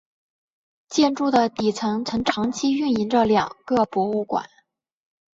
[0.89, 4.49] 建筑的底层曾长期运营着两个博物馆。